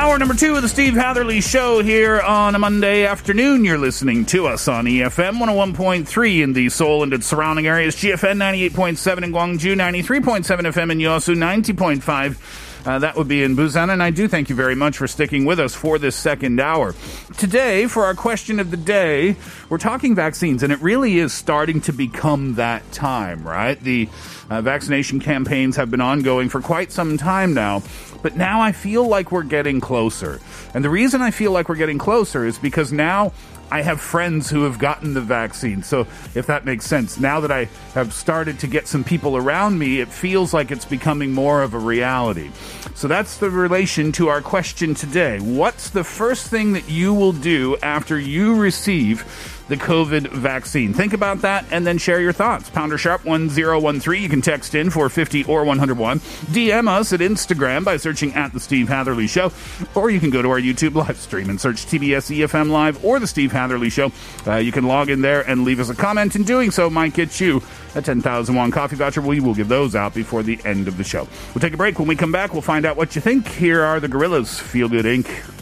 [0.00, 3.66] Hour number two of the Steve Hatherly Show here on a Monday afternoon.
[3.66, 8.38] You're listening to us on EFM 101.3 in the Seoul and its surrounding areas, GFN
[8.70, 12.69] 98.7 in Gwangju, 93.7 FM in Yosu, 90.5.
[12.84, 15.44] Uh, that would be in Busan, and I do thank you very much for sticking
[15.44, 16.94] with us for this second hour.
[17.36, 19.36] Today, for our question of the day,
[19.68, 23.78] we're talking vaccines, and it really is starting to become that time, right?
[23.78, 24.08] The
[24.48, 27.82] uh, vaccination campaigns have been ongoing for quite some time now,
[28.22, 30.40] but now I feel like we're getting closer.
[30.72, 33.32] And the reason I feel like we're getting closer is because now
[33.70, 35.82] I have friends who have gotten the vaccine.
[35.82, 39.78] So, if that makes sense, now that I have started to get some people around
[39.78, 42.50] me, it feels like it's becoming more of a reality.
[42.94, 45.38] So, that's the relation to our question today.
[45.38, 49.24] What's the first thing that you will do after you receive
[49.70, 50.92] the COVID vaccine?
[50.92, 52.68] Think about that and then share your thoughts.
[52.68, 54.22] Pounder Sharp 1013.
[54.22, 56.20] You can text in for 50 or 101.
[56.20, 59.52] DM us at Instagram by searching at The Steve Hatherly Show.
[59.94, 63.18] Or you can go to our YouTube live stream and search TBS EFM Live or
[63.20, 64.12] The Steve Hatherly Show.
[64.46, 66.34] Uh, you can log in there and leave us a comment.
[66.34, 67.62] In doing so, might get you
[67.94, 69.20] a 10,000 won coffee voucher.
[69.20, 71.28] We will give those out before the end of the show.
[71.54, 71.98] We'll take a break.
[71.98, 73.46] When we come back, we'll find out what you think.
[73.46, 74.60] Here are the Gorillaz.
[74.60, 75.59] Feel Good Inc.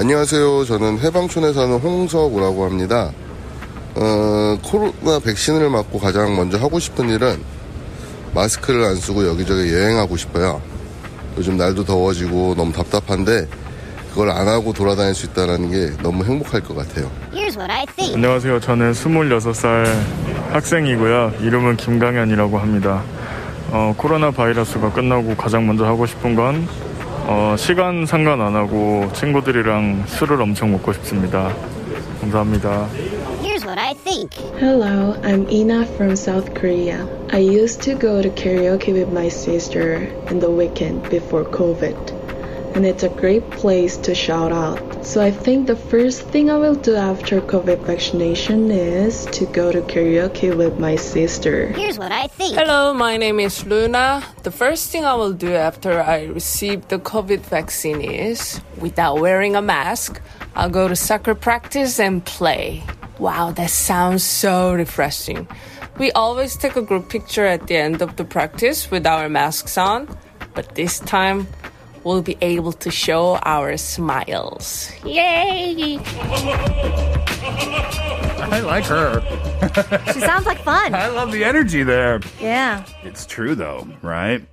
[0.00, 0.64] 안녕하세요.
[0.64, 3.10] 저는 해방촌에 사는 홍석우라고 합니다.
[3.96, 7.38] 어, 코로나 백신을 맞고 가장 먼저 하고 싶은 일은
[8.34, 10.62] 마스크를 안 쓰고 여기저기 여행하고 싶어요.
[11.36, 13.46] 요즘 날도 더워지고 너무 답답한데
[14.08, 17.10] 그걸 안 하고 돌아다닐 수 있다는 게 너무 행복할 것 같아요.
[17.34, 18.14] Here's what I think.
[18.14, 18.58] 안녕하세요.
[18.60, 19.84] 저는 26살
[20.52, 21.34] 학생이고요.
[21.42, 23.02] 이름은 김강현이라고 합니다.
[23.70, 26.66] 어, 코로나 바이러스가 끝나고 가장 먼저 하고 싶은 건
[27.32, 31.54] 어, 시간 상관 안 하고 친구들이랑 술을 엄청 먹고 싶습니다.
[32.20, 32.88] 감사합니다.
[33.40, 34.34] Here's what I think.
[34.58, 37.06] Hello, I'm Ina from South Korea.
[37.32, 41.94] I used to go to karaoke with my sister in the weekend before COVID,
[42.74, 44.82] and it's a great place to shout out.
[45.02, 49.72] So I think the first thing I will do after COVID vaccination is to go
[49.72, 51.68] to karaoke with my sister.
[51.72, 52.54] Here's what I think.
[52.54, 54.22] Hello, my name is Luna.
[54.44, 59.56] The first thing I will do after I receive the COVID vaccine is, without wearing
[59.56, 60.20] a mask,
[60.54, 62.84] I'll go to soccer practice and play.
[63.18, 65.48] Wow, that sounds so refreshing.
[65.98, 69.76] We always take a group picture at the end of the practice with our masks
[69.76, 70.08] on,
[70.54, 71.48] but this time
[72.04, 74.90] we'll be able to show our smiles.
[75.04, 75.98] Yay!
[78.52, 79.20] I like her.
[80.12, 80.94] She sounds like fun.
[81.06, 82.20] I love the energy there.
[82.40, 82.84] Yeah.
[83.02, 84.44] It's true, though, right?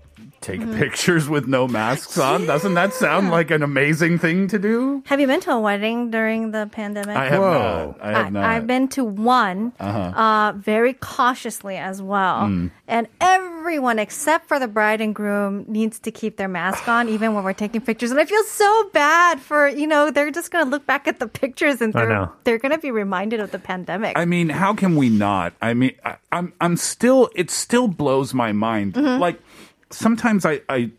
[0.48, 0.78] Take mm-hmm.
[0.78, 2.46] pictures with no masks on.
[2.46, 5.04] Doesn't that sound like an amazing thing to do?
[5.08, 7.18] Have you been to a wedding during the pandemic?
[7.18, 7.96] I have Whoa.
[8.00, 8.02] not.
[8.02, 8.54] I have not.
[8.54, 10.00] have been to one uh-huh.
[10.00, 12.48] uh, very cautiously as well.
[12.48, 12.68] Hmm.
[12.88, 17.34] And everyone except for the bride and groom needs to keep their mask on even
[17.34, 18.12] when we're taking pictures.
[18.12, 21.20] And I feel so bad for, you know, they're just going to look back at
[21.20, 24.18] the pictures and they're, they're going to be reminded of the pandemic.
[24.18, 25.56] I mean, how can we not?
[25.62, 28.94] I mean, I, I'm I'm still it still blows my mind.
[28.94, 29.20] Mm-hmm.
[29.20, 29.42] Like
[29.90, 30.92] sometimes I I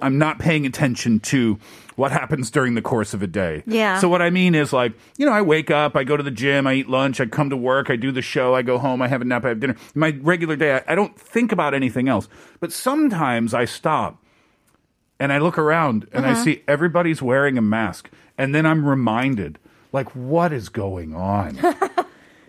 [0.00, 1.58] I'm not paying attention to
[1.96, 3.62] what happens during the course of a day.
[3.66, 3.98] Yeah.
[3.98, 6.30] So what I mean is like, you know, I wake up, I go to the
[6.30, 9.02] gym, I eat lunch, I come to work, I do the show, I go home,
[9.02, 9.76] I have a nap, I have dinner.
[9.94, 12.28] My regular day, I, I don't think about anything else.
[12.60, 14.22] But sometimes I stop
[15.18, 16.44] and I look around and I Uh-huh.
[16.44, 18.08] see everybody's wearing a mask.
[18.38, 19.58] And then I'm reminded,
[19.92, 21.58] like, what is going on?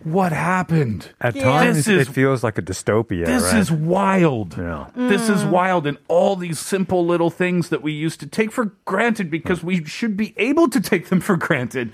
[0.04, 1.10] what happened?
[1.20, 1.44] At Yeah.
[1.44, 3.26] times, is- it feels like a dystopia.
[3.26, 3.58] This right?
[3.58, 4.56] is wild.
[4.58, 4.86] Yeah.
[4.96, 5.50] This is Mm.
[5.50, 5.86] wild.
[5.86, 9.84] And all these simple little things that we used to take for granted because we
[9.84, 11.90] should be able to take them for granted,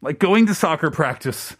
[0.00, 1.56] like going to soccer practice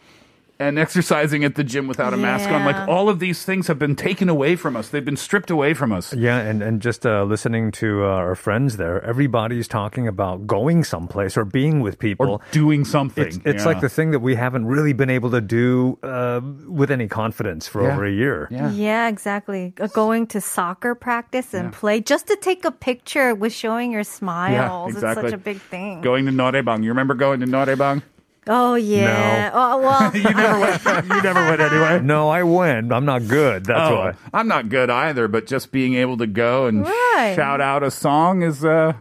[0.62, 2.64] and exercising at the gym without a mask on.
[2.64, 4.88] Like all of these things have been taken away from us.
[4.88, 6.14] They've been stripped away from us.
[6.14, 10.84] Yeah, and, and just uh, listening to uh, our friends there, everybody's talking about going
[10.84, 12.28] someplace or being with people.
[12.30, 13.26] Or doing something.
[13.26, 13.70] it's it's Yeah.
[13.72, 17.66] like the thing that we haven't really been able to do uh, with any confidence
[17.68, 17.92] for Yeah.
[17.94, 18.48] over a year.
[18.50, 18.70] Yeah.
[18.70, 19.74] Yeah, exactly.
[19.80, 24.04] Uh, Going to soccer practice and play just to take a picture with showing your
[24.04, 24.92] smiles.
[24.94, 25.24] exactly.
[25.24, 26.00] It's such a big thing.
[26.02, 26.82] Going to noraebang.
[26.84, 28.02] You remember going to noraebang?
[28.46, 29.50] Oh, yeah.
[29.54, 31.06] Oh, well, you never went.
[31.06, 32.00] You never went anyway.
[32.00, 32.92] No, I went.
[32.92, 33.64] I'm not good.
[33.64, 34.14] That's oh, why.
[34.32, 37.34] I'm not good either, but just being able to go and Right.
[37.36, 38.94] shout out a song is uh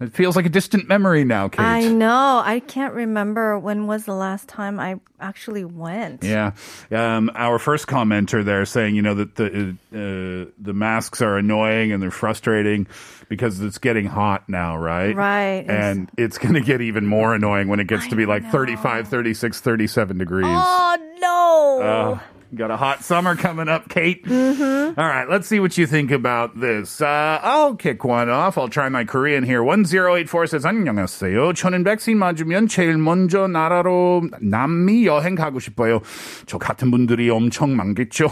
[0.00, 1.60] it feels like a distant memory now, Kate.
[1.60, 2.40] I know.
[2.44, 6.22] I can't remember when was the last time I actually went.
[6.22, 6.52] Yeah,
[6.90, 11.92] um, our first commenter there saying, you know, that the uh, the masks are annoying
[11.92, 12.86] and they're frustrating
[13.28, 15.14] because it's getting hot now, right?
[15.14, 15.64] Right.
[15.68, 19.08] And it's going to get even more annoying when it gets to be like 35,
[19.08, 20.46] 36, 37 degrees.
[20.48, 21.80] Oh, no.
[21.82, 22.20] Oh,
[22.55, 24.23] got a hot summer coming up, Kate.
[24.25, 24.99] Mm-hmm.
[24.99, 27.01] right, let's see what you think about this.
[27.01, 28.57] Uh, I'll kick one off.
[28.57, 29.63] I'll try my Korean here.
[29.63, 31.53] 1084 says, 안녕하세요.
[31.53, 36.01] 저는 백신 맞으면 제일 먼저 나라로 남미 여행 가고 싶어요.
[36.45, 38.29] 저 같은 분들이 엄청 많겠죠?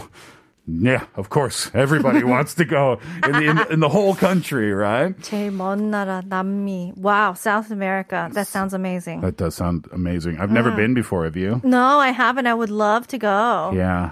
[0.66, 1.70] Yeah, of course.
[1.74, 5.10] Everybody wants to go in the, in, the- in the whole country, right?
[5.20, 6.92] 제일 먼 나라 남미.
[6.96, 8.30] Wow, South America.
[8.32, 9.22] That sounds amazing.
[9.22, 10.38] That does sound amazing.
[10.38, 11.24] I've never been before.
[11.24, 11.60] Have you?
[11.64, 12.46] no, I haven't.
[12.46, 13.72] I would love to go.
[13.74, 14.10] Yeah.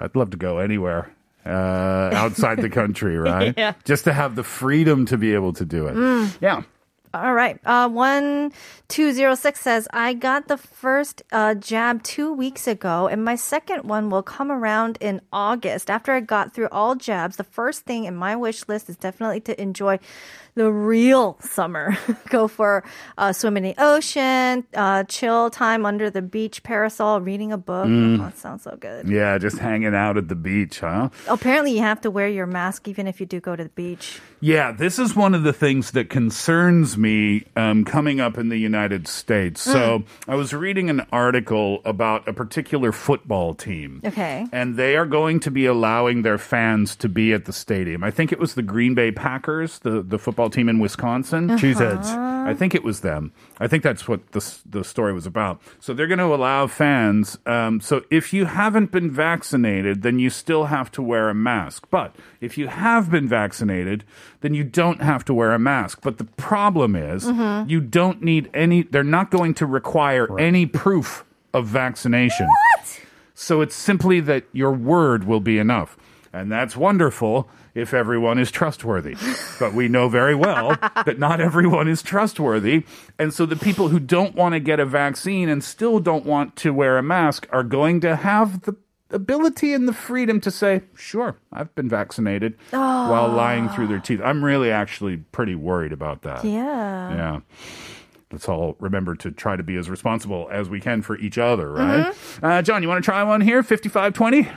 [0.00, 1.10] I'd love to go anywhere
[1.44, 3.52] uh, outside the country, right?
[3.56, 3.74] Yeah.
[3.84, 5.96] Just to have the freedom to be able to do it.
[6.40, 6.62] Yeah.
[7.13, 7.59] All right.
[7.65, 8.53] Uh, one
[8.87, 13.35] two zero six says I got the first uh, jab two weeks ago, and my
[13.35, 15.89] second one will come around in August.
[15.89, 19.41] After I got through all jabs, the first thing in my wish list is definitely
[19.41, 19.99] to enjoy
[20.55, 21.97] the real summer.
[22.29, 22.83] Go for
[23.17, 27.87] a swim in the ocean, uh, chill time under the beach, parasol, reading a book.
[27.87, 29.07] Oh, that sounds so good.
[29.07, 31.09] Yeah, just hanging out at the beach, huh?
[31.27, 34.19] Apparently, you have to wear your mask even if you do go to the beach.
[34.39, 38.57] Yeah, this is one of the things that concerns me um, coming up in the
[38.57, 39.61] United States.
[39.61, 44.01] So I was reading an article about a particular football team.
[44.03, 44.47] Okay.
[44.51, 48.03] And they are going to be allowing their fans to be at the stadium.
[48.03, 51.49] I think it was the Green Bay Packers, the, the football team in Wisconsin.
[51.49, 52.07] Cheeseheads.
[52.47, 53.31] I think it was them.
[53.59, 55.61] I think that's what the, the story was about.
[55.79, 57.37] So they're going to allow fans.
[57.45, 61.85] Um, so if you haven't been vaccinated, then you still have to wear a mask.
[61.91, 64.03] But if you have been vaccinated,
[64.39, 65.99] then you don't have to wear a mask.
[66.01, 67.27] But the problem is,
[67.69, 71.23] you don't need any, they're not going to require any proof
[71.53, 72.47] of vaccination.
[72.47, 73.01] What?
[73.35, 75.97] So it's simply that your word will be enough.
[76.33, 79.15] And that's wonderful if everyone is trustworthy.
[79.59, 80.69] But we know very well
[81.05, 82.83] that not everyone is trustworthy.
[83.17, 86.55] And so the people who don't want to get a vaccine and still don't want
[86.57, 88.75] to wear a mask are going to have the
[89.09, 94.21] ability and the freedom to say, sure, I've been vaccinated while lying through their teeth.
[94.23, 96.43] I'm really actually pretty worried about that.
[96.43, 97.13] Yeah.
[97.13, 97.39] Yeah.
[98.31, 101.69] Let's all remember to try to be as responsible as we can for each other,
[101.73, 102.13] right?
[102.41, 103.61] Uh, John, you want to try one here?
[103.61, 104.47] 5520?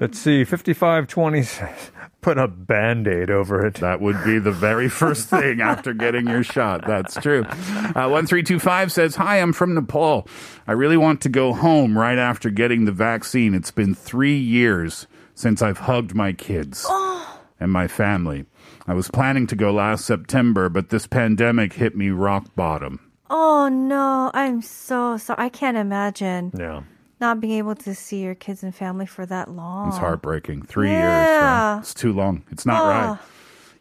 [0.00, 1.90] Let's see, 5520 says,
[2.20, 3.74] put a band aid over it.
[3.74, 6.86] That would be the very first thing after getting your shot.
[6.86, 7.42] That's true.
[7.42, 10.28] Uh, 1325 says, Hi, I'm from Nepal.
[10.68, 13.54] I really want to go home right after getting the vaccine.
[13.54, 16.86] It's been three years since I've hugged my kids
[17.60, 18.44] and my family.
[18.86, 23.00] I was planning to go last September, but this pandemic hit me rock bottom.
[23.30, 25.44] Oh no, I'm so sorry.
[25.44, 26.82] I can't imagine Yeah.
[27.20, 29.88] Not being able to see your kids and family for that long.
[29.88, 30.62] It's heartbreaking.
[30.62, 31.00] Three years.
[31.02, 31.72] Yeah.
[31.74, 31.78] Right?
[31.80, 32.44] It's too long.
[32.50, 33.18] It's not right.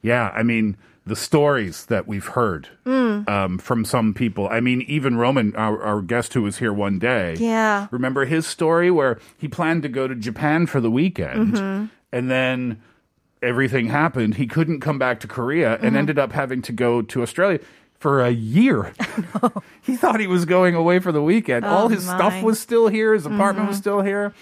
[0.02, 3.28] Yeah, I mean, the stories that we've heard Mm.
[3.30, 4.48] um, from some people.
[4.50, 7.36] I mean, even Roman, our, our guest who was here one day.
[7.40, 7.88] Yeah.
[7.92, 11.86] Remember his story where he planned to go to Japan for the weekend Mm-hmm.
[12.12, 12.82] and then
[13.42, 14.36] everything happened.
[14.36, 15.96] He couldn't come back to Korea and Mm-hmm.
[15.98, 17.60] ended up having to go to Australia.
[18.00, 18.94] For a year,
[19.82, 21.66] he thought he was going away for the weekend.
[21.66, 22.30] All Oh, his stuff my.
[22.38, 22.46] Mm-hmm.
[22.46, 23.14] was still here.
[23.14, 24.34] His apartment was still here.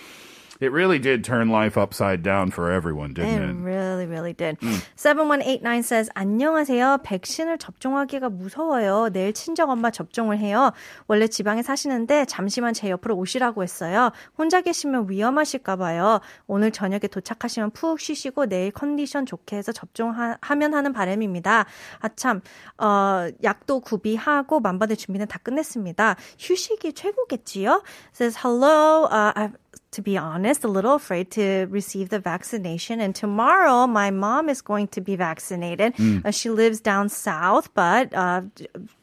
[0.61, 3.63] It really did turn life upside down for everyone, It didn't it?
[3.63, 4.57] really, really did.
[4.59, 4.81] Mm.
[4.95, 6.99] 7189 says, 안녕하세요.
[7.03, 9.09] 백신을 접종하기가 무서워요.
[9.11, 10.71] 내일 친정 엄마 접종을 해요.
[11.07, 14.11] 원래 지방에 사시는데 잠시만 제 옆으로 오시라고 했어요.
[14.37, 16.21] 혼자 계시면 위험하실까봐요.
[16.47, 21.65] 오늘 저녁에 도착하시면 푹 쉬시고 내일 컨디션 좋게 해서 접종하면 하는 바람입니다.
[21.99, 22.41] 아참,
[22.77, 26.15] 어, 약도 구비하고 만반의 준비는 다 끝냈습니다.
[26.39, 27.83] 휴식이 최고겠지요?
[28.13, 29.64] Says, hello, uh, I've
[29.95, 32.99] to be honest, a little afraid to receive the vaccination.
[32.99, 35.95] And tomorrow, my mom is going to be vaccinated.
[35.95, 36.25] Mm.
[36.25, 38.41] Uh, she lives down south, but uh,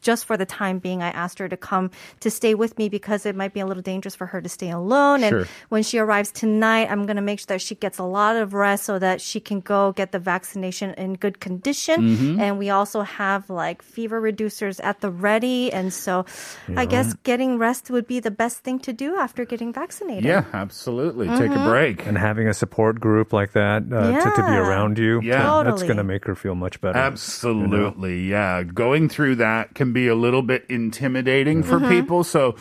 [0.05, 1.89] just for the time being, I asked her to come
[2.21, 4.69] to stay with me because it might be a little dangerous for her to stay
[4.69, 5.25] alone.
[5.25, 5.39] Sure.
[5.39, 8.37] And when she arrives tonight, I'm going to make sure that she gets a lot
[8.37, 11.97] of rest so that she can go get the vaccination in good condition.
[12.01, 12.39] Mhm.
[12.39, 15.73] And we also have like fever reducers at the ready.
[15.73, 16.29] And so
[16.77, 20.29] I guess getting rest would be the best thing to do after getting vaccinated.
[20.29, 20.82] Yeah, absolutely.
[21.27, 21.65] Take a Mhm.
[21.69, 22.05] break.
[22.05, 25.43] And having a support group like that uh, to, to be around you, Yeah.
[25.43, 25.71] Totally.
[25.71, 26.97] that's going to make her feel much better.
[26.97, 28.63] Absolutely, yeah.
[28.63, 31.85] Going through that can be a little bit intimidating for Mm-hmm.
[31.85, 31.89] Mhm.
[31.89, 32.23] people.
[32.23, 32.55] So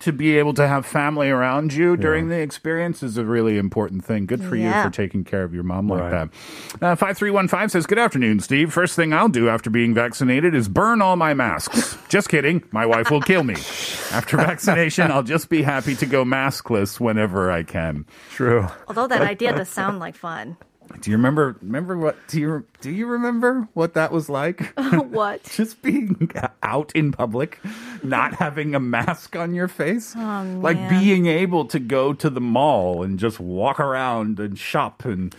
[0.00, 4.04] to be able to have family around you during the experience is a really important
[4.04, 4.26] thing.
[4.26, 6.28] Good for you for taking care of your mom like that.
[6.82, 8.72] Uh, 5315 says, Good afternoon, Steve.
[8.72, 11.96] First thing I'll do after being vaccinated is burn all my masks.
[12.08, 12.62] just kidding.
[12.72, 13.54] My wife will kill me.
[14.12, 18.04] After vaccination, I'll just be happy to go maskless whenever I can.
[18.30, 18.66] True.
[18.88, 20.56] Although that idea does sound like fun.
[21.00, 24.72] Do you remember remember what do you do you remember what that was like?
[24.86, 25.42] Uh, what?
[25.56, 26.30] Just being
[26.62, 27.58] out in public,
[28.02, 30.14] not having a mask on your face.
[30.16, 35.04] Oh, like being able to go to the mall and just walk around and shop
[35.04, 35.34] and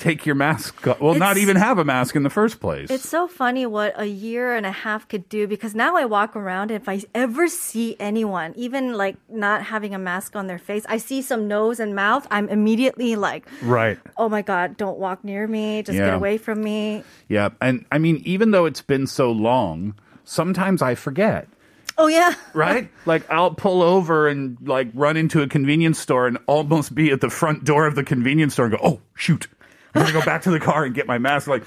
[0.00, 1.00] take your mask off.
[1.00, 2.88] Well, not even have a mask in the first place.
[2.88, 6.36] It's so funny what a year and a half could do because now I walk
[6.36, 10.58] around and if I ever see anyone, even like not having a mask on their
[10.58, 13.98] face, I see some nose and mouth, I'm immediately like, Right.
[14.16, 16.87] oh my God, don't walk near me, just get away from me.
[17.28, 21.48] Yeah, and I mean even though it's been so long, sometimes I forget.
[21.96, 22.34] Oh yeah.
[22.54, 22.88] right?
[23.06, 27.20] like I'll pull over and like run into a convenience store and almost be at
[27.20, 29.48] the front door of the convenience store and go, "Oh, shoot.
[29.94, 31.64] I'm going to go back to the car and get my mask." Like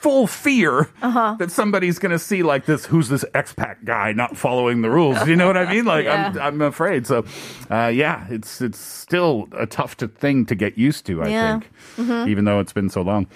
[0.00, 1.36] full fear Uh-huh.
[1.38, 5.16] that somebody's going to see like this who's this expat guy not following the rules.
[5.26, 5.84] You know what I mean?
[5.84, 6.46] Like I'm Yeah.
[6.46, 7.06] I'm afraid.
[7.06, 7.24] So,
[7.70, 11.50] uh, yeah, it's it's still a tough to, thing to get used to, I Yeah.
[11.60, 11.70] think.
[11.96, 12.28] Mhm.
[12.28, 13.26] Even though it's been so long.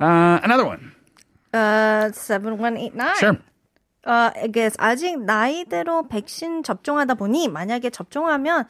[0.00, 0.92] Uh, another one.
[1.52, 3.16] Uh, 7189.
[3.18, 3.36] Sure.
[4.04, 8.66] 어, 이게 아직 나이대로 백신 접종하다 보니 만약에 접종하면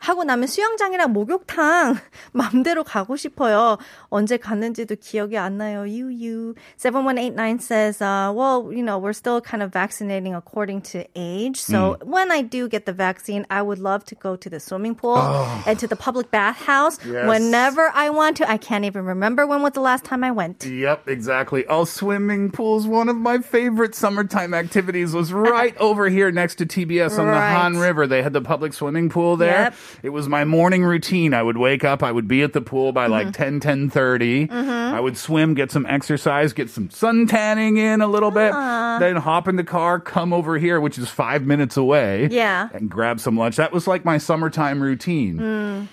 [0.00, 1.96] 하고 나면 수영장이랑 목욕탕
[2.32, 3.78] 맘대로 가고 싶어요.
[4.08, 5.86] 언제 갔는지도 기억이 안 나요.
[5.88, 6.54] 유유.
[6.76, 11.56] 7189 says, uh, well, you know, we're still kind of vaccinating according to age.
[11.60, 12.06] So Mm.
[12.06, 15.16] when I do get the vaccine, I would love to go to the swimming pool
[15.18, 15.48] Oh.
[15.66, 17.26] and to the public bathhouse Yes.
[17.26, 18.48] whenever I want to.
[18.50, 20.64] I can't even remember when was the last time I went.
[20.64, 21.64] Yep, exactly.
[21.68, 22.86] Oh, swimming pools.
[22.86, 27.32] One of my favorite summertime activities was right over here next to TBS on the
[27.32, 27.52] Right.
[27.56, 28.06] Han River.
[28.06, 29.72] They had the public swimming pool there.
[29.72, 29.74] Yep.
[30.03, 31.33] It was my morning routine.
[31.33, 34.47] I would wake up, I would be at the pool by like 10, 10.30.
[34.47, 34.93] Mhm.
[34.93, 38.97] I would swim, get some exercise, get some sun tanning in a little bit, Ah.
[38.99, 42.27] then hop in the car, come over here, which is five minutes away.
[42.31, 42.69] Yeah.
[42.73, 43.55] And grab some lunch.
[43.57, 45.37] That was like my summertime routine.
[45.39, 45.87] Mm.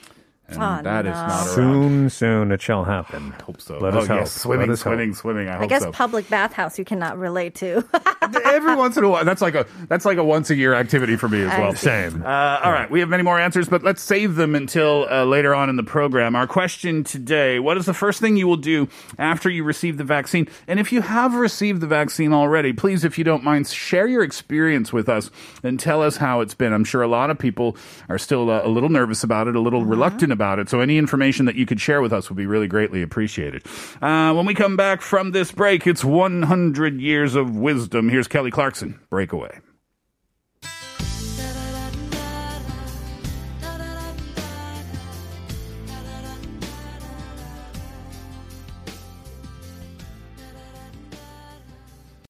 [0.51, 1.27] And Oh, that is no.
[1.27, 1.49] not around.
[1.55, 3.33] Soon, soon it shall happen.
[3.45, 3.79] Hope so.
[3.79, 4.27] Let oh, us hope.
[4.29, 4.93] swimming, Let us hope.
[4.95, 5.49] swimming, swimming.
[5.49, 5.93] I I hope guess so.
[5.93, 7.85] public bathhouse you cannot relate to.
[8.45, 11.17] Every once in a while, that's like a that's like a once a year activity
[11.17, 11.73] for me as I well.
[11.73, 11.79] see.
[11.87, 12.23] Same.
[12.23, 15.55] Uh, all right, we have many more answers, but let's save them until uh, later
[15.55, 16.35] on in the program.
[16.37, 18.89] Our question today: What is the first thing you will do
[19.19, 20.47] after you receive the vaccine?
[20.67, 24.23] And if you have received the vaccine already, please, if you don't mind, share your
[24.23, 25.31] experience with us
[25.63, 26.73] and tell us how it's been.
[26.75, 27.77] I'm sure a lot of people
[28.11, 30.69] are still uh, a little nervous about it, a little reluctant about it.
[30.69, 33.67] So any information that you could share with us would be really greatly appreciated.
[34.01, 38.09] Uh, when we come back from this break, it's 100 years of wisdom.
[38.09, 39.01] Here's Kelly Clarkson.
[39.11, 39.59] Breakaway.